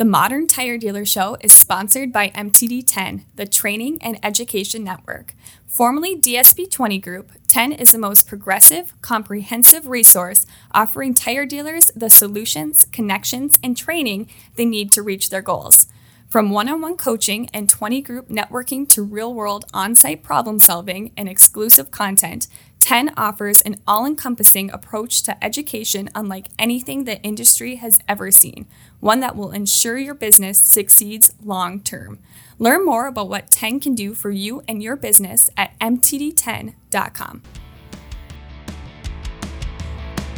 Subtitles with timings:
[0.00, 5.34] The Modern Tire Dealer Show is sponsored by MTD10, the Training and Education Network.
[5.66, 12.08] Formerly DSP 20 Group, 10 is the most progressive, comprehensive resource offering tire dealers the
[12.08, 15.86] solutions, connections, and training they need to reach their goals.
[16.30, 20.60] From one on one coaching and 20 group networking to real world on site problem
[20.60, 22.46] solving and exclusive content,
[22.80, 28.66] 10 offers an all encompassing approach to education unlike anything the industry has ever seen,
[29.00, 32.18] one that will ensure your business succeeds long term.
[32.58, 37.42] Learn more about what 10 can do for you and your business at mtd10.com.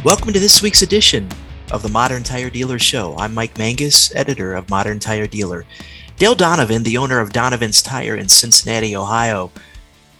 [0.03, 1.29] Welcome to this week's edition
[1.71, 3.15] of the Modern Tire Dealer Show.
[3.17, 5.65] I'm Mike Manges, editor of Modern Tire Dealer.
[6.17, 9.49] Dale Donovan, the owner of Donovan's Tire in Cincinnati, Ohio,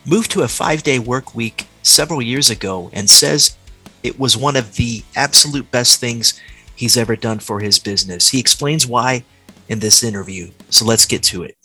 [0.05, 3.57] moved to a five day work week several years ago and says
[4.03, 6.39] it was one of the absolute best things
[6.75, 8.29] he's ever done for his business.
[8.29, 9.23] He explains why
[9.69, 10.51] in this interview.
[10.69, 11.57] So let's get to it.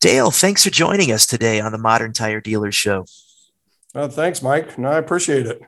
[0.00, 3.06] Dale, thanks for joining us today on the Modern Tire Dealer Show.
[3.94, 4.78] Well, thanks, Mike.
[4.78, 5.62] No, I appreciate it.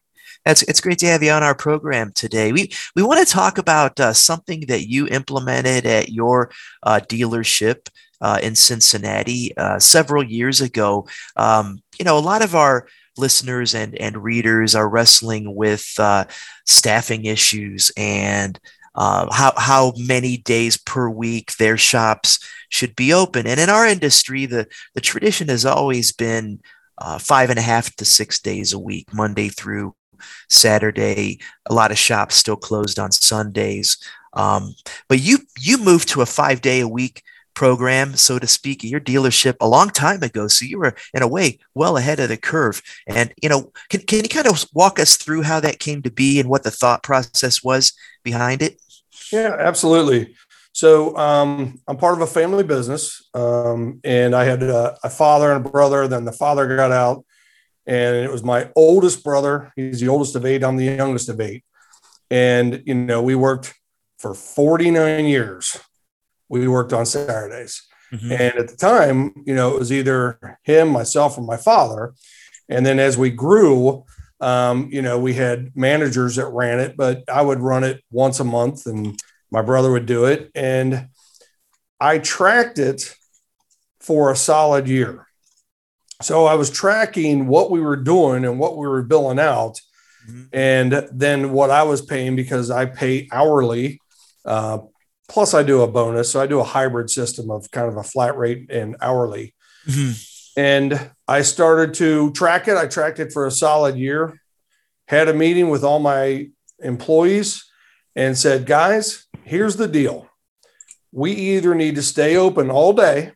[0.47, 2.53] It's, it's great to have you on our program today.
[2.53, 6.51] We we want to talk about uh, something that you implemented at your
[6.83, 7.89] uh, dealership
[8.21, 11.07] uh, in Cincinnati uh, several years ago.
[11.37, 16.25] Um, you know, a lot of our listeners and, and readers are wrestling with uh,
[16.67, 18.59] staffing issues and
[18.95, 23.47] uh, how, how many days per week their shops should be open.
[23.47, 26.61] And in our industry, the, the tradition has always been
[26.99, 29.95] uh, five and a half to six days a week, Monday through
[30.51, 31.39] Saturday.
[31.67, 33.99] A lot of shops still closed on Sundays.
[34.33, 34.75] Um,
[35.09, 37.23] but you you moved to a five day a week
[37.59, 40.47] program, so to speak, your dealership a long time ago.
[40.47, 42.81] So you were, in a way, well ahead of the curve.
[43.09, 46.11] And, you know, can, can you kind of walk us through how that came to
[46.11, 48.81] be and what the thought process was behind it?
[49.33, 50.37] Yeah, absolutely.
[50.71, 55.51] So um, I'm part of a family business, um, and I had a, a, father
[55.51, 56.07] and a brother.
[56.07, 57.25] Then the father got out,
[57.87, 59.73] and it was my oldest brother.
[59.75, 60.63] He's the oldest of eight.
[60.63, 61.65] I'm the youngest of eight,
[62.31, 63.75] and you know we worked
[64.19, 65.77] for 49 years
[66.49, 67.83] we worked on Saturdays.
[68.13, 68.33] Mm-hmm.
[68.33, 72.15] And at the time, you know, it was either him, myself, or my father.
[72.69, 74.05] And then as we grew,
[74.41, 78.41] um, you know, we had managers that ran it, but I would run it once
[78.41, 79.19] a month and
[79.51, 80.51] my brother would do it.
[80.55, 81.09] And
[82.01, 83.15] I tracked it
[84.01, 85.27] for a solid year.
[86.23, 89.81] So I was tracking what we were doing and what we were billing out.
[90.29, 90.45] Mm-hmm.
[90.53, 94.01] And then what I was paying because I pay hourly
[94.45, 94.79] uh,
[95.29, 96.33] Plus, I do a bonus.
[96.33, 99.55] So I do a hybrid system of kind of a flat rate and hourly.
[99.87, 100.13] Mm-hmm.
[100.61, 102.77] And I started to track it.
[102.77, 104.41] I tracked it for a solid year,
[105.07, 106.49] had a meeting with all my
[106.81, 107.65] employees
[108.17, 110.29] and said, guys, here's the deal.
[111.13, 113.33] We either need to stay open all day.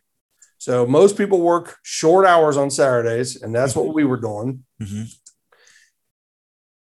[0.57, 4.63] So most people work short hours on Saturdays, and that's what we were doing.
[4.81, 5.03] Mm-hmm.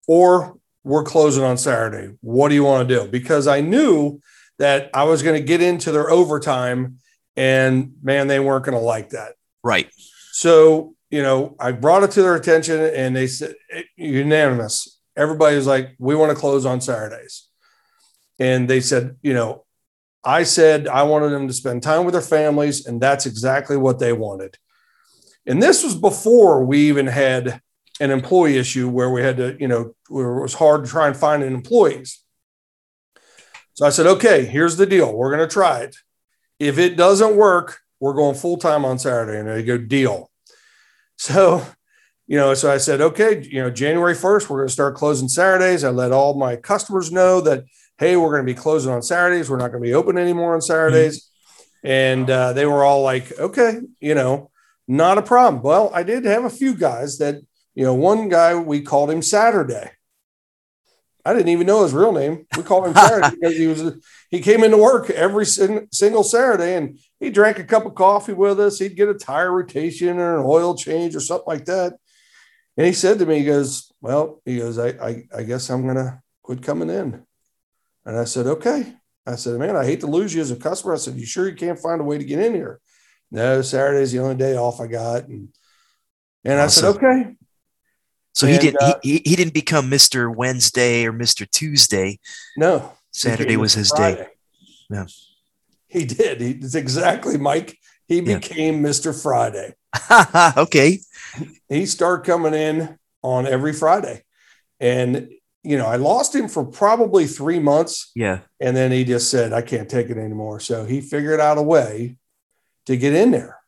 [0.07, 2.15] Or we're closing on Saturday.
[2.21, 3.07] What do you want to do?
[3.09, 4.19] Because I knew
[4.59, 6.99] that I was going to get into their overtime,
[7.35, 9.33] and man, they weren't going to like that.
[9.63, 9.89] Right.
[10.31, 14.99] So, you know, I brought it to their attention, and they said eh, unanimous.
[15.15, 17.47] Everybody was like, "We want to close on Saturdays,"
[18.39, 19.65] and they said, you know,
[20.23, 23.99] I said I wanted them to spend time with their families, and that's exactly what
[23.99, 24.57] they wanted.
[25.45, 27.61] And this was before we even had
[27.99, 31.07] an employee issue where we had to, you know, where it was hard to try
[31.07, 32.22] and find an employees.
[33.73, 35.13] So I said, okay, here's the deal.
[35.13, 35.95] We're going to try it.
[36.59, 39.39] If it doesn't work, we're going full time on Saturday.
[39.39, 40.29] And they go, deal.
[41.17, 41.65] So,
[42.27, 45.27] you know, so I said, okay, you know, January 1st, we're going to start closing
[45.27, 45.83] Saturdays.
[45.83, 47.65] I let all my customers know that,
[47.97, 49.49] hey, we're going to be closing on Saturdays.
[49.49, 51.19] We're not going to be open anymore on Saturdays.
[51.19, 51.87] Mm-hmm.
[51.87, 54.51] And uh, they were all like, okay, you know,
[54.87, 55.61] not a problem.
[55.61, 57.41] Well, I did have a few guys that,
[57.75, 59.91] you know, one guy, we called him Saturday.
[61.25, 62.45] I didn't even know his real name.
[62.57, 63.93] We called him Saturday because he was
[64.29, 68.33] he came into work every sin, single Saturday and he drank a cup of coffee
[68.33, 68.79] with us.
[68.79, 71.93] He'd get a tire rotation or an oil change or something like that.
[72.75, 75.87] And he said to me, he goes, "Well, he goes, I I, I guess I'm
[75.87, 77.23] gonna quit coming in."
[78.05, 78.93] And I said, "Okay."
[79.25, 81.47] I said, "Man, I hate to lose you as a customer." I said, "You sure
[81.47, 82.81] you can't find a way to get in here?"
[83.31, 85.49] No, Saturday's the only day off I got, and
[86.43, 86.85] and awesome.
[86.85, 87.35] I said, "Okay."
[88.33, 90.33] So and, he didn't uh, he, he didn't become Mr.
[90.33, 91.49] Wednesday or Mr.
[91.49, 92.19] Tuesday.
[92.57, 92.91] No.
[93.11, 94.23] Saturday was his Friday.
[94.23, 94.27] day.
[94.89, 95.05] Yeah.
[95.87, 96.41] He did.
[96.41, 97.77] He, it's exactly Mike.
[98.07, 98.89] He became yeah.
[98.89, 99.19] Mr.
[99.19, 99.75] Friday.
[100.57, 100.99] okay.
[101.69, 104.23] He started coming in on every Friday.
[104.79, 105.29] And
[105.63, 108.11] you know, I lost him for probably three months.
[108.15, 108.39] Yeah.
[108.59, 110.59] And then he just said, I can't take it anymore.
[110.59, 112.17] So he figured out a way
[112.85, 113.59] to get in there.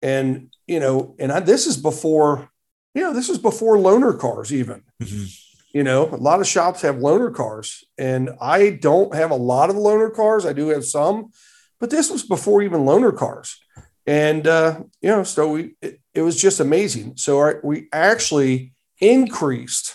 [0.00, 2.48] And, you know, and I, this is before,
[2.98, 4.82] you know, this is before loaner cars, even.
[5.00, 5.26] Mm-hmm.
[5.72, 9.70] You know, a lot of shops have loaner cars, and I don't have a lot
[9.70, 10.44] of loaner cars.
[10.44, 11.30] I do have some,
[11.78, 13.60] but this was before even loaner cars.
[14.04, 17.18] And, uh, you know, so we, it, it was just amazing.
[17.18, 19.94] So our, we actually increased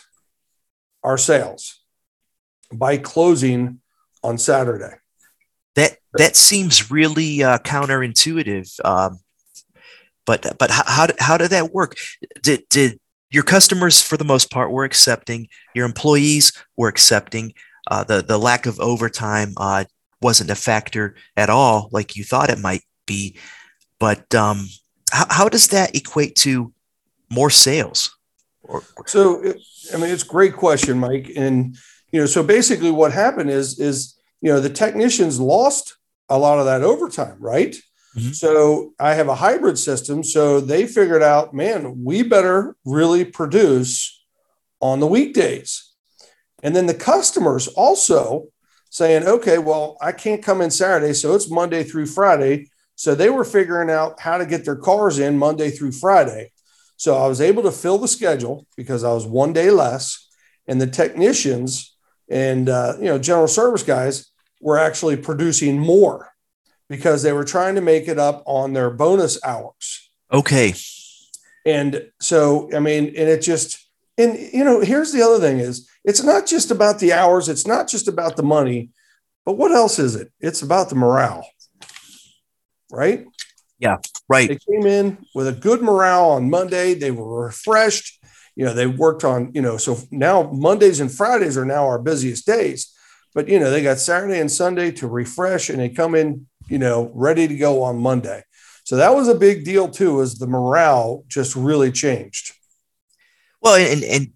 [1.03, 1.81] our sales
[2.71, 3.81] by closing
[4.23, 4.95] on Saturday.
[5.75, 8.79] That that seems really uh, counterintuitive.
[8.85, 9.19] Um,
[10.25, 11.95] but but how, how how did that work?
[12.41, 12.99] Did did
[13.31, 15.47] your customers for the most part were accepting?
[15.73, 17.53] Your employees were accepting.
[17.89, 19.85] Uh, the the lack of overtime uh,
[20.21, 23.37] wasn't a factor at all, like you thought it might be.
[23.99, 24.67] But um,
[25.11, 26.73] how how does that equate to
[27.29, 28.15] more sales?
[28.63, 29.41] Or, so
[29.93, 31.31] I mean, it's a great question, Mike.
[31.35, 31.75] And
[32.11, 35.97] you know, so basically, what happened is is you know the technicians lost
[36.29, 37.75] a lot of that overtime, right?
[38.15, 38.31] Mm-hmm.
[38.31, 40.23] So I have a hybrid system.
[40.23, 44.23] So they figured out, man, we better really produce
[44.79, 45.91] on the weekdays.
[46.61, 48.47] And then the customers also
[48.89, 51.13] saying, okay, well, I can't come in Saturday.
[51.13, 52.69] So it's Monday through Friday.
[52.95, 56.51] So they were figuring out how to get their cars in Monday through Friday.
[56.97, 60.29] So I was able to fill the schedule because I was one day less,
[60.67, 61.95] and the technicians
[62.29, 64.31] and uh, you know general service guys
[64.61, 66.32] were actually producing more
[66.93, 70.11] because they were trying to make it up on their bonus hours.
[70.31, 70.75] Okay.
[71.65, 75.89] And so I mean, and it just and you know here's the other thing is
[76.03, 78.91] it's not just about the hours, it's not just about the money,
[79.43, 80.31] but what else is it?
[80.39, 81.47] It's about the morale,
[82.91, 83.25] right?
[83.79, 83.97] Yeah,
[84.29, 84.47] right.
[84.47, 86.93] They came in with a good morale on Monday.
[86.93, 88.23] They were refreshed.
[88.55, 91.97] You know, they worked on, you know, so now Mondays and Fridays are now our
[91.97, 92.93] busiest days.
[93.33, 96.79] But, you know, they got Saturday and Sunday to refresh and they come in, you
[96.79, 98.43] know, ready to go on Monday.
[98.85, 102.53] So that was a big deal too, as the morale just really changed.
[103.61, 104.33] Well, and, and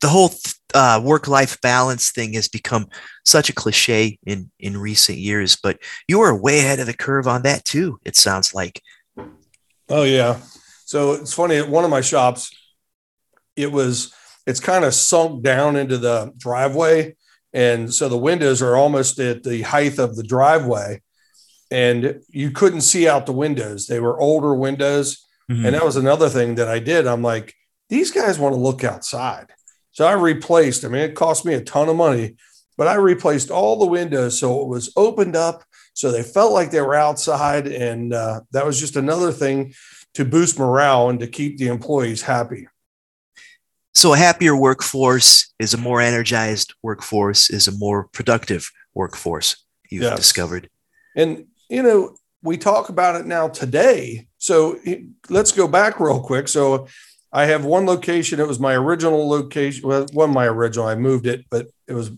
[0.00, 0.32] the whole
[0.74, 2.88] uh, work-life balance thing has become
[3.24, 5.78] such a cliche in in recent years, but
[6.08, 7.98] you were way ahead of the curve on that too.
[8.04, 8.82] It sounds like.
[9.88, 10.40] Oh yeah,
[10.84, 11.56] so it's funny.
[11.56, 12.50] At one of my shops,
[13.56, 14.12] it was
[14.46, 17.14] it's kind of sunk down into the driveway,
[17.52, 21.02] and so the windows are almost at the height of the driveway,
[21.72, 23.86] and you couldn't see out the windows.
[23.86, 25.64] They were older windows, mm-hmm.
[25.64, 27.06] and that was another thing that I did.
[27.06, 27.54] I'm like,
[27.88, 29.52] these guys want to look outside
[29.92, 32.36] so I replaced, I mean, it cost me a ton of money,
[32.76, 35.62] but I replaced all the windows so it was opened up
[35.94, 37.66] so they felt like they were outside.
[37.66, 39.74] And uh, that was just another thing
[40.14, 42.66] to boost morale and to keep the employees happy.
[43.94, 50.04] So a happier workforce is a more energized workforce, is a more productive workforce, you've
[50.04, 50.16] yes.
[50.16, 50.70] discovered.
[51.14, 54.28] And, you know, we talk about it now today.
[54.36, 54.78] So
[55.30, 56.46] let's go back real quick.
[56.48, 56.86] So
[57.32, 58.40] I have one location.
[58.40, 59.88] It was my original location.
[59.88, 60.86] Well, one my original.
[60.86, 62.10] I moved it, but it was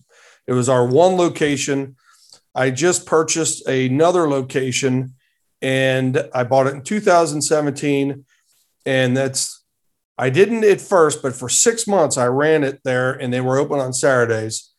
[0.48, 1.94] it was our one location.
[2.52, 5.14] I just purchased another location,
[5.62, 8.24] and I bought it in 2017.
[8.86, 9.64] And that's
[10.18, 13.58] I didn't at first, but for six months I ran it there, and they were
[13.58, 14.72] open on Saturdays.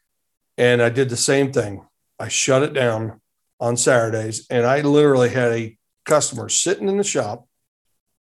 [0.57, 1.87] And I did the same thing.
[2.19, 3.21] I shut it down
[3.59, 7.47] on Saturdays, and I literally had a customer sitting in the shop,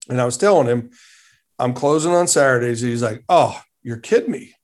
[0.08, 0.90] and I was telling him
[1.58, 2.80] I'm closing on Saturdays.
[2.80, 4.54] He's like, Oh, you're kidding me.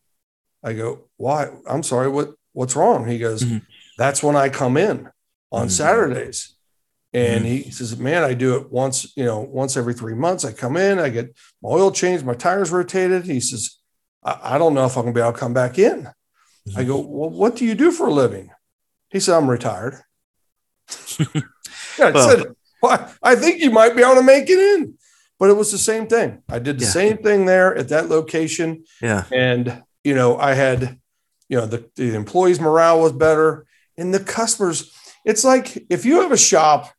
[0.62, 1.48] I go, Why?
[1.66, 2.08] I'm sorry.
[2.08, 3.06] What what's wrong?
[3.08, 3.58] He goes, mm-hmm.
[3.98, 5.08] That's when I come in
[5.52, 5.68] on mm-hmm.
[5.68, 6.54] Saturdays.
[7.12, 7.64] And mm-hmm.
[7.64, 10.44] he says, Man, I do it once, you know, once every three months.
[10.44, 13.24] I come in, I get my oil changed, my tires rotated.
[13.24, 13.78] He says,
[14.24, 16.08] I, I don't know if I'm gonna be able to come back in.
[16.76, 17.12] I go, mm-hmm.
[17.12, 18.50] Well, what do you do for a living?
[19.10, 20.00] He said, I'm retired.
[21.98, 22.46] I well, said,
[22.82, 24.94] well, I think you might be able to make it in
[25.38, 26.42] but it was the same thing.
[26.48, 26.90] I did the yeah.
[26.90, 28.84] same thing there at that location.
[29.02, 29.24] Yeah.
[29.32, 30.98] And, you know, I had,
[31.48, 33.66] you know, the, the employees' morale was better
[33.98, 34.92] and the customers.
[35.24, 36.92] It's like if you have a shop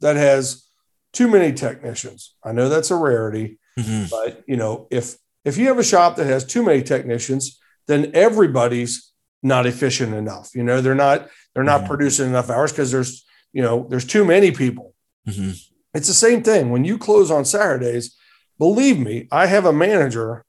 [0.00, 0.66] that has
[1.12, 4.06] too many technicians, I know that's a rarity, mm-hmm.
[4.10, 8.12] but, you know, if, if you have a shop that has too many technicians, then
[8.14, 9.11] everybody's
[9.42, 10.54] not efficient enough.
[10.54, 11.88] You know, they're not, they're not mm-hmm.
[11.88, 14.94] producing enough hours because there's, you know, there's too many people.
[15.28, 15.52] Mm-hmm.
[15.94, 16.70] It's the same thing.
[16.70, 18.16] When you close on Saturdays,
[18.58, 20.44] believe me, I have a manager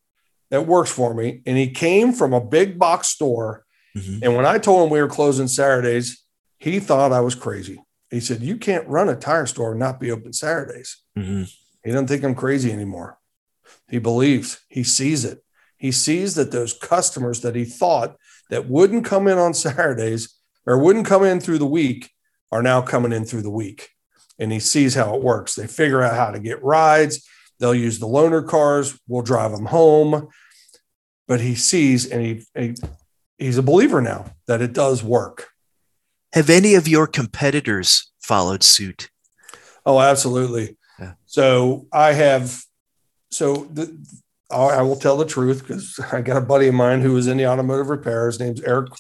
[0.52, 3.66] that works for me, and he came from a big box store.
[3.98, 4.20] Mm-hmm.
[4.24, 6.24] And when I told him we were closing Saturdays,
[6.58, 7.82] he thought I was crazy.
[8.10, 10.98] He said, You can't run a tire store and not be open Saturdays.
[11.18, 11.44] Mm-hmm.
[11.84, 13.18] He doesn't think I'm crazy anymore.
[13.90, 15.44] He believes, he sees it.
[15.78, 18.16] he sees that those customers that he thought
[18.54, 22.12] that wouldn't come in on Saturdays or wouldn't come in through the week
[22.52, 23.90] are now coming in through the week.
[24.38, 25.56] And he sees how it works.
[25.56, 27.28] They figure out how to get rides.
[27.60, 29.00] They'll use the loaner cars.
[29.08, 30.28] We'll drive them home.
[31.28, 32.76] But he sees and he, he
[33.40, 35.48] he's a believer now that it does work.
[36.34, 39.10] Have any of your competitors followed suit?
[39.84, 40.78] Oh, absolutely.
[41.00, 41.14] Yeah.
[41.26, 42.64] So I have,
[43.32, 43.98] so the,
[44.52, 47.38] I will tell the truth because I got a buddy of mine who was in
[47.38, 48.28] the automotive repair.
[48.28, 48.92] His name's Eric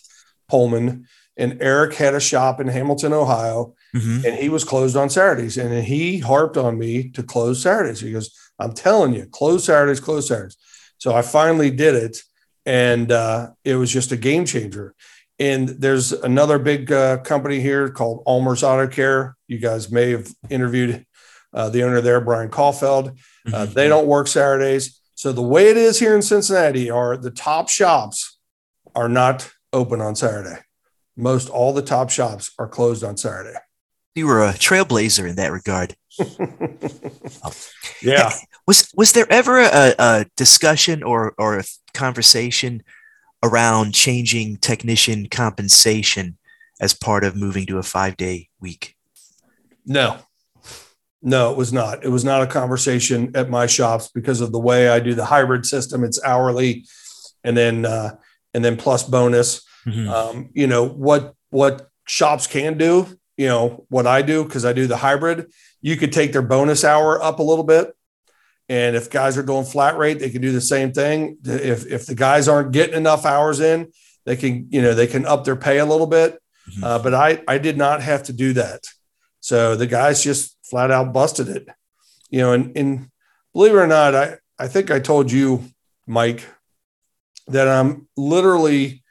[0.49, 1.07] Pullman.
[1.35, 4.25] And Eric had a shop in Hamilton, Ohio, mm-hmm.
[4.25, 5.57] and he was closed on Saturdays.
[5.57, 8.01] And he harped on me to close Saturdays.
[8.01, 10.57] He goes, I'm telling you, close Saturdays, close Saturdays.
[10.99, 12.21] So I finally did it.
[12.65, 14.93] And uh, it was just a game changer.
[15.39, 19.35] And there's another big uh, company here called Almer's Auto Care.
[19.47, 21.03] You guys may have interviewed
[21.51, 23.09] uh, the owner there, Brian Caulfield.
[23.47, 23.73] Uh, mm-hmm.
[23.73, 24.99] They don't work Saturdays.
[25.23, 28.39] So the way it is here in Cincinnati are the top shops
[28.93, 30.59] are not open on Saturday.
[31.15, 33.57] Most all the top shops are closed on Saturday.
[34.15, 35.95] You were a trailblazer in that regard.
[38.01, 38.31] yeah.
[38.67, 41.63] Was was there ever a, a discussion or or a
[41.93, 42.83] conversation
[43.41, 46.37] around changing technician compensation
[46.81, 48.97] as part of moving to a five day week?
[49.85, 50.17] No,
[51.23, 52.03] no, it was not.
[52.03, 55.25] It was not a conversation at my shops because of the way I do the
[55.25, 56.03] hybrid system.
[56.03, 56.85] It's hourly,
[57.45, 58.17] and then uh,
[58.53, 59.65] and then plus bonus.
[59.85, 60.09] Mm-hmm.
[60.09, 63.07] Um, you know what what shops can do.
[63.37, 65.49] You know what I do because I do the hybrid.
[65.81, 67.95] You could take their bonus hour up a little bit,
[68.67, 71.37] and if guys are doing flat rate, they can do the same thing.
[71.45, 73.93] If if the guys aren't getting enough hours in,
[74.25, 76.37] they can you know they can up their pay a little bit.
[76.69, 76.83] Mm-hmm.
[76.83, 78.87] Uh, but I I did not have to do that.
[79.39, 81.67] So the guys just flat out busted it.
[82.31, 83.11] You know, and, and
[83.53, 85.63] believe it or not, I, I think I told you,
[86.07, 86.43] Mike,
[87.45, 89.03] that I'm literally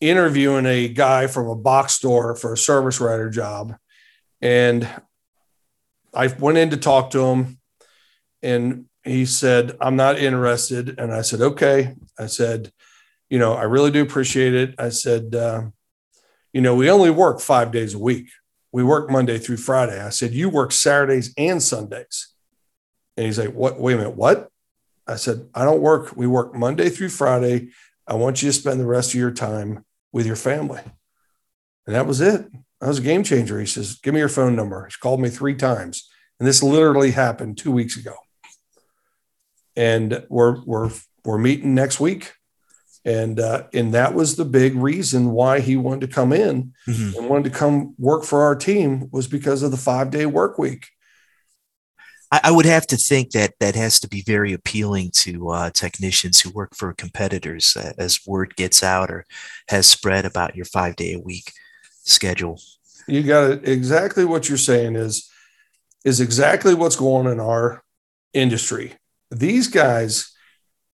[0.00, 3.74] interviewing a guy from a box store for a service writer job.
[4.40, 4.88] And
[6.14, 7.58] I went in to talk to him
[8.40, 10.94] and he said, I'm not interested.
[10.96, 11.96] And I said, okay.
[12.16, 12.70] I said,
[13.28, 14.76] you know, I really do appreciate it.
[14.78, 15.62] I said, uh,
[16.52, 18.28] you know, we only work five days a week
[18.72, 20.00] we work Monday through Friday.
[20.00, 22.28] I said, You work Saturdays and Sundays.
[23.16, 23.78] And he's like, What?
[23.78, 24.16] Wait a minute.
[24.16, 24.48] What?
[25.06, 26.16] I said, I don't work.
[26.16, 27.70] We work Monday through Friday.
[28.06, 30.80] I want you to spend the rest of your time with your family.
[31.86, 32.50] And that was it.
[32.80, 33.60] That was a game changer.
[33.60, 34.84] He says, Give me your phone number.
[34.86, 36.08] He's called me three times.
[36.40, 38.14] And this literally happened two weeks ago.
[39.76, 40.90] And we're, we're,
[41.24, 42.32] we're meeting next week
[43.04, 47.18] and uh, and that was the big reason why he wanted to come in mm-hmm.
[47.18, 50.58] and wanted to come work for our team was because of the five day work
[50.58, 50.88] week.
[52.30, 55.70] I, I, would have to think that that has to be very appealing to uh,
[55.70, 59.26] technicians who work for competitors uh, as word gets out or
[59.68, 61.52] has spread about your five day a week
[62.04, 62.60] schedule.
[63.08, 63.68] You got it.
[63.68, 65.28] Exactly what you're saying is
[66.04, 67.82] is exactly what's going on in our
[68.32, 68.94] industry.
[69.30, 70.31] These guys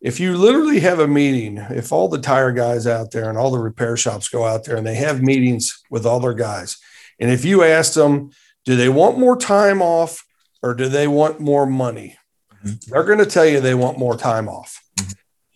[0.00, 3.50] if you literally have a meeting, if all the tire guys out there and all
[3.50, 6.78] the repair shops go out there and they have meetings with all their guys,
[7.18, 8.30] and if you ask them,
[8.64, 10.24] do they want more time off
[10.62, 12.16] or do they want more money?
[12.64, 12.92] Mm-hmm.
[12.92, 14.80] They're going to tell you they want more time off.
[14.98, 15.12] Mm-hmm.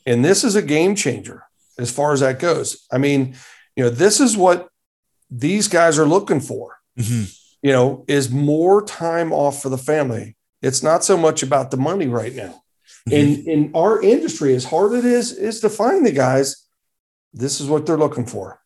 [0.06, 1.44] And this is a game changer
[1.78, 2.84] as far as that goes.
[2.90, 3.36] I mean,
[3.76, 4.68] you know, this is what
[5.30, 6.78] these guys are looking for.
[6.98, 7.24] Mm-hmm.
[7.62, 10.36] You know, is more time off for the family.
[10.62, 12.61] It's not so much about the money right now
[13.10, 13.50] in mm-hmm.
[13.50, 16.66] in our industry, as hard it is is to find the guys,
[17.32, 18.60] this is what they're looking for.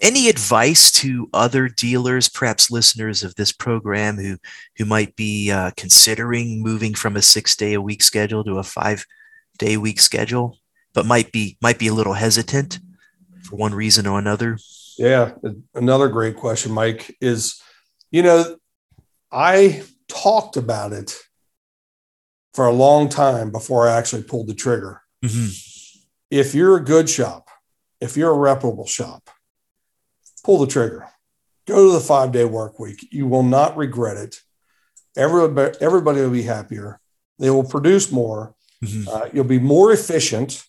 [0.00, 4.38] Any advice to other dealers, perhaps listeners of this program, who
[4.76, 8.62] who might be uh, considering moving from a six day a week schedule to a
[8.62, 9.04] five
[9.58, 10.58] day week schedule,
[10.94, 12.78] but might be might be a little hesitant
[13.42, 14.58] for one reason or another?
[14.96, 15.32] Yeah,
[15.74, 17.16] another great question, Mike.
[17.20, 17.60] Is
[18.12, 18.56] you know,
[19.32, 21.18] I talked about it
[22.54, 25.02] for a long time before I actually pulled the trigger.
[25.24, 25.48] Mm-hmm.
[26.30, 27.48] If you're a good shop,
[28.00, 29.30] if you're a reputable shop,
[30.44, 31.06] pull the trigger.
[31.66, 33.06] Go to the five day work week.
[33.10, 34.40] You will not regret it.
[35.16, 37.00] Everybody, everybody will be happier.
[37.38, 38.54] They will produce more.
[38.82, 39.08] Mm-hmm.
[39.08, 40.64] Uh, you'll be more efficient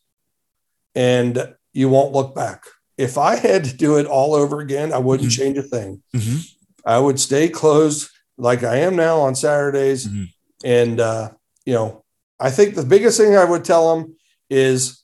[0.95, 2.63] and you won't look back.
[2.97, 5.41] If I had to do it all over again, I wouldn't mm-hmm.
[5.41, 6.03] change a thing.
[6.15, 6.39] Mm-hmm.
[6.85, 10.23] I would stay closed like I am now on Saturdays mm-hmm.
[10.65, 11.29] and uh,
[11.69, 12.03] you know,
[12.39, 14.15] I think the biggest thing I would tell them
[14.49, 15.03] is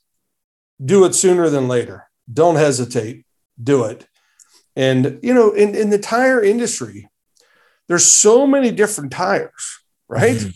[0.84, 2.08] do it sooner than later.
[2.30, 3.24] Don't hesitate.
[3.62, 4.08] Do it.
[4.74, 7.08] And, you know, in, in the tire industry,
[7.86, 10.38] there's so many different tires, right?
[10.38, 10.48] Mm-hmm.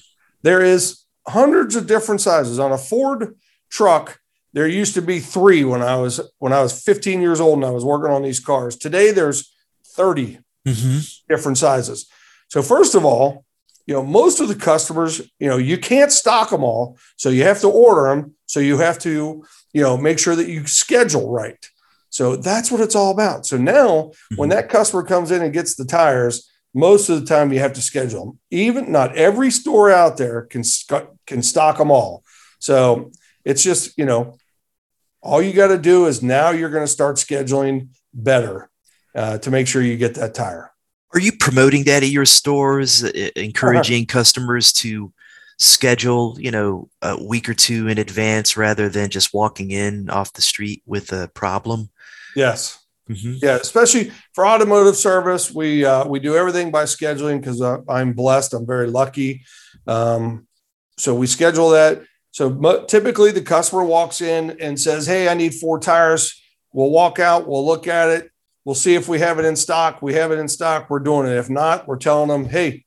[0.42, 3.36] There is hundreds of different sizes on a Ford
[3.70, 4.18] truck.
[4.52, 7.64] There used to be three when I was when I was 15 years old and
[7.64, 8.76] I was working on these cars.
[8.76, 9.54] Today there's
[9.94, 10.98] 30 mm-hmm.
[11.32, 12.10] different sizes.
[12.48, 13.44] So first of all,
[13.90, 16.96] you know, most of the customers, you know, you can't stock them all.
[17.16, 18.36] So you have to order them.
[18.46, 21.58] So you have to, you know, make sure that you schedule right.
[22.08, 23.46] So that's what it's all about.
[23.46, 24.36] So now mm-hmm.
[24.36, 27.72] when that customer comes in and gets the tires, most of the time you have
[27.72, 28.38] to schedule them.
[28.52, 30.62] Even not every store out there can
[31.26, 32.22] can stock them all.
[32.60, 33.10] So
[33.44, 34.38] it's just, you know,
[35.20, 38.70] all you got to do is now you're going to start scheduling better
[39.16, 40.69] uh, to make sure you get that tire.
[41.12, 44.12] Are you promoting that at your stores, encouraging uh-huh.
[44.12, 45.12] customers to
[45.58, 50.32] schedule, you know, a week or two in advance rather than just walking in off
[50.32, 51.90] the street with a problem?
[52.36, 52.78] Yes.
[53.10, 53.34] Mm-hmm.
[53.42, 58.12] Yeah, especially for automotive service, we uh, we do everything by scheduling because uh, I'm
[58.12, 58.54] blessed.
[58.54, 59.42] I'm very lucky.
[59.88, 60.46] Um,
[60.96, 62.02] so we schedule that.
[62.30, 66.40] So mo- typically, the customer walks in and says, "Hey, I need four tires."
[66.72, 67.48] We'll walk out.
[67.48, 68.30] We'll look at it.
[68.70, 70.00] We'll see if we have it in stock.
[70.00, 70.88] We have it in stock.
[70.88, 71.36] We're doing it.
[71.36, 72.84] If not, we're telling them, hey,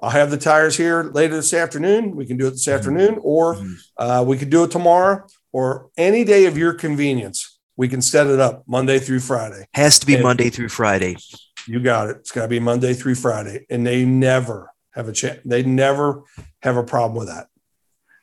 [0.00, 2.16] I'll have the tires here later this afternoon.
[2.16, 2.78] We can do it this mm-hmm.
[2.78, 3.74] afternoon, or mm-hmm.
[3.98, 7.60] uh, we could do it tomorrow, or any day of your convenience.
[7.76, 9.66] We can set it up Monday through Friday.
[9.74, 11.18] Has to be and Monday through Friday.
[11.66, 12.16] You got it.
[12.20, 15.40] It's got to be Monday through Friday, and they never have a chance.
[15.44, 16.22] They never
[16.62, 17.48] have a problem with that.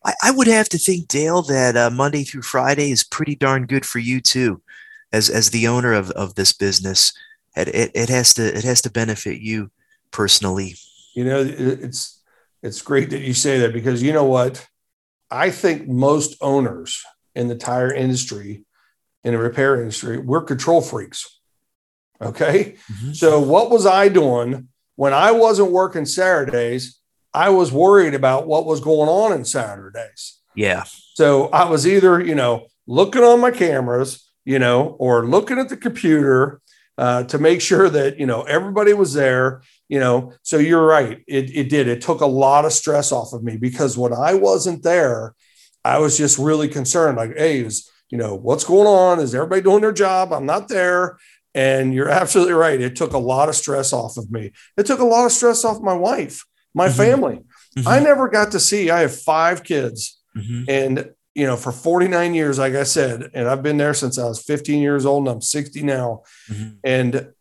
[0.03, 3.67] I, I would have to think, Dale, that uh, Monday through Friday is pretty darn
[3.67, 4.63] good for you too
[5.15, 7.13] as as the owner of, of this business
[7.55, 9.71] it, it, it has to it has to benefit you
[10.11, 10.75] personally.
[11.13, 12.21] You know it's
[12.61, 14.67] it's great that you say that because you know what?
[15.31, 17.03] I think most owners
[17.33, 18.65] in the tire industry
[19.23, 21.39] in the repair industry we're control freaks
[22.21, 22.75] okay?
[22.91, 23.13] Mm-hmm.
[23.13, 26.99] so what was i doing when i wasn't working saturdays?
[27.33, 30.39] I was worried about what was going on in saturdays.
[30.53, 30.85] Yeah.
[31.15, 35.69] So i was either you know looking on my cameras you know, or looking at
[35.69, 36.61] the computer
[36.97, 40.33] uh, to make sure that, you know, everybody was there, you know.
[40.43, 41.21] So you're right.
[41.27, 41.87] It, it did.
[41.87, 45.35] It took a lot of stress off of me because when I wasn't there,
[45.83, 49.19] I was just really concerned like, hey, is, you know, what's going on?
[49.19, 50.31] Is everybody doing their job?
[50.31, 51.17] I'm not there.
[51.53, 52.79] And you're absolutely right.
[52.79, 54.51] It took a lot of stress off of me.
[54.77, 56.97] It took a lot of stress off my wife, my mm-hmm.
[56.97, 57.35] family.
[57.77, 57.87] Mm-hmm.
[57.87, 60.21] I never got to see, I have five kids.
[60.37, 60.63] Mm-hmm.
[60.67, 64.23] And you know, for 49 years, like I said, and I've been there since I
[64.23, 66.23] was 15 years old and I'm 60 now.
[66.49, 66.75] Mm-hmm.
[66.83, 67.33] And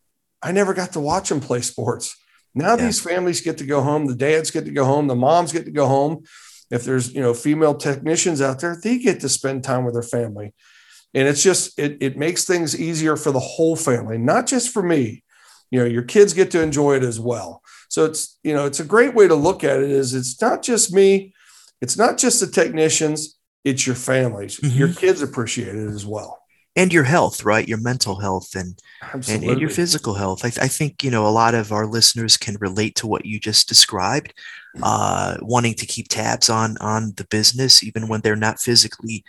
[0.43, 2.15] I never got to watch them play sports.
[2.53, 2.85] Now yeah.
[2.85, 5.65] these families get to go home, the dads get to go home, the moms get
[5.65, 6.23] to go home.
[6.69, 10.03] If there's, you know, female technicians out there, they get to spend time with their
[10.03, 10.53] family.
[11.13, 14.83] And it's just, it, it makes things easier for the whole family, not just for
[14.83, 15.23] me.
[15.71, 17.61] You know, your kids get to enjoy it as well.
[17.87, 20.63] So it's, you know, it's a great way to look at it is it's not
[20.63, 21.33] just me,
[21.81, 23.34] it's not just the technicians,
[23.65, 24.59] it's your families.
[24.59, 24.77] Mm-hmm.
[24.77, 26.41] Your kids appreciate it as well.
[26.77, 27.67] And your health, right?
[27.67, 28.77] Your mental health and,
[29.29, 30.43] and, and, your physical health.
[30.43, 33.39] I, I, think, you know, a lot of our listeners can relate to what you
[33.39, 34.33] just described,
[34.83, 39.23] uh, wanting to keep tabs on, on the business, even when they're not physically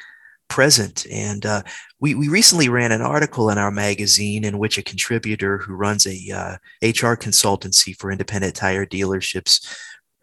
[0.49, 1.07] present.
[1.09, 1.63] And uh,
[2.01, 6.05] we, we recently ran an article in our magazine in which a contributor who runs
[6.05, 9.65] a uh, HR consultancy for independent tire dealerships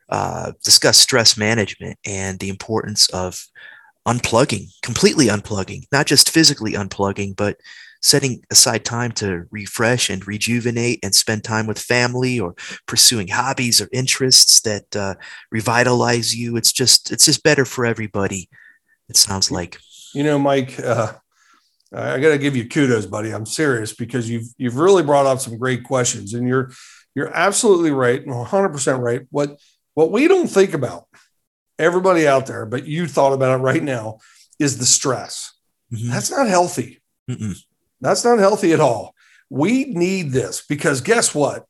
[0.09, 3.47] uh, discussed stress management and the importance of
[4.07, 7.57] unplugging, completely unplugging, not just physically unplugging, but
[8.01, 12.53] setting aside time to refresh and rejuvenate and spend time with family or
[12.85, 15.15] pursuing hobbies or interests that uh,
[15.51, 16.57] revitalize you.
[16.57, 18.49] It's just it's just better for everybody.
[19.09, 19.79] It sounds like.
[20.13, 21.13] You know, Mike, uh,
[21.93, 23.31] I got to give you kudos, buddy.
[23.31, 26.71] I'm serious because you've you've really brought up some great questions, and you're
[27.15, 29.21] you're absolutely right, 100 percent right.
[29.29, 29.59] What
[29.93, 31.05] what we don't think about
[31.79, 34.19] everybody out there, but you thought about it right now,
[34.59, 35.53] is the stress.
[35.91, 36.09] Mm-hmm.
[36.09, 37.01] That's not healthy.
[37.29, 37.57] Mm-mm.
[38.01, 39.15] That's not healthy at all.
[39.49, 41.65] We need this because guess what?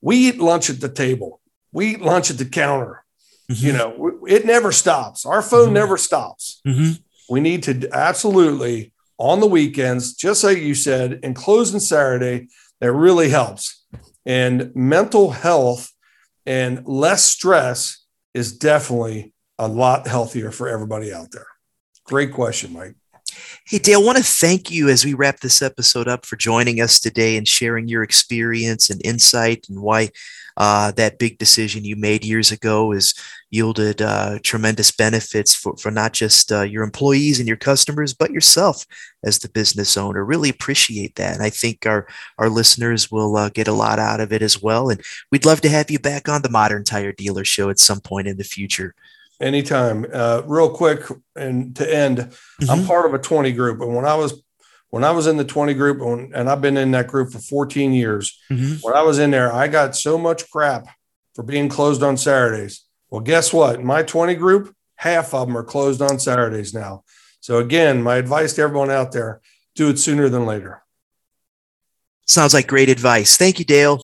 [0.00, 1.40] We eat lunch at the table,
[1.72, 3.04] we eat lunch at the counter.
[3.50, 3.66] Mm-hmm.
[3.66, 5.26] You know, it never stops.
[5.26, 5.74] Our phone mm-hmm.
[5.74, 6.60] never stops.
[6.66, 7.02] Mm-hmm.
[7.28, 12.48] We need to absolutely on the weekends, just like you said, and closing Saturday,
[12.80, 13.84] that really helps.
[14.24, 15.92] And mental health
[16.46, 17.99] and less stress
[18.34, 21.46] is definitely a lot healthier for everybody out there.
[22.04, 22.94] Great question, Mike.
[23.66, 26.80] Hey, Dale, I want to thank you as we wrap this episode up for joining
[26.80, 30.10] us today and sharing your experience and insight and why
[30.56, 33.14] uh, that big decision you made years ago has
[33.50, 38.30] yielded uh, tremendous benefits for, for not just uh, your employees and your customers, but
[38.30, 38.86] yourself
[39.24, 40.24] as the business owner.
[40.24, 41.34] Really appreciate that.
[41.34, 42.06] And I think our,
[42.38, 44.90] our listeners will uh, get a lot out of it as well.
[44.90, 48.00] And we'd love to have you back on the Modern Tire Dealer Show at some
[48.00, 48.94] point in the future.
[49.40, 50.06] Anytime.
[50.12, 51.02] Uh, real quick,
[51.34, 52.70] and to end, mm-hmm.
[52.70, 54.42] I'm part of a 20 group, and when I was
[54.90, 57.92] when I was in the 20 group, and I've been in that group for 14
[57.92, 58.74] years, mm-hmm.
[58.82, 60.88] when I was in there, I got so much crap
[61.36, 62.84] for being closed on Saturdays.
[63.08, 63.82] Well, guess what?
[63.84, 67.04] My 20 group, half of them are closed on Saturdays now.
[67.38, 69.40] So again, my advice to everyone out there:
[69.74, 70.82] do it sooner than later.
[72.26, 73.36] Sounds like great advice.
[73.36, 74.00] Thank you, Dale.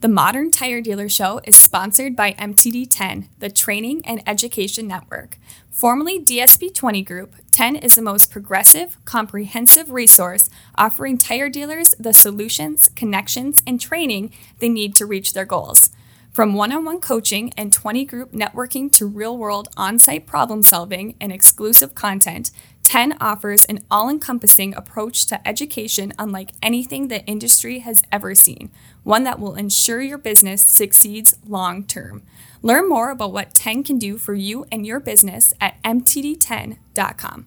[0.00, 5.36] The Modern Tire Dealer Show is sponsored by MTD10, the Training and Education Network.
[5.70, 12.14] Formerly DSP 20 Group, 10 is the most progressive, comprehensive resource offering tire dealers the
[12.14, 15.90] solutions, connections, and training they need to reach their goals.
[16.32, 20.62] From one on one coaching and 20 group networking to real world on site problem
[20.62, 22.50] solving and exclusive content,
[22.84, 28.70] 10 offers an all encompassing approach to education unlike anything the industry has ever seen,
[29.04, 32.22] one that will ensure your business succeeds long term.
[32.62, 37.46] Learn more about what 10 can do for you and your business at mtd10.com.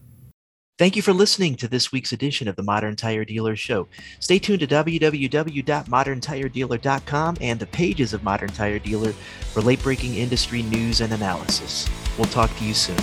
[0.80, 3.88] Thank you for listening to this week's edition of the Modern Tire Dealer Show.
[4.20, 9.14] Stay tuned to www.moderntiredealer.com and the pages of Modern Tire Dealer
[9.54, 11.88] for late breaking industry news and analysis.
[12.18, 12.98] We'll talk to you soon.